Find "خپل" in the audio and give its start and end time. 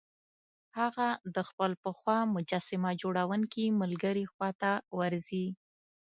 1.49-1.71